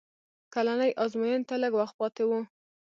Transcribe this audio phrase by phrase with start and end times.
[0.53, 2.31] کلنۍ ازموینې ته لږ وخت پاتې و